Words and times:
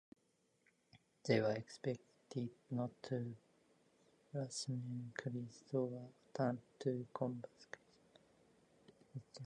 They 1.25 1.41
were 1.41 1.51
expected 1.53 2.49
not 2.71 2.89
to 3.03 3.35
blaspheme 4.33 5.13
Christ 5.15 5.71
or 5.75 6.09
attempt 6.33 6.63
to 6.79 7.05
convert 7.13 7.67
Christians. 7.69 9.37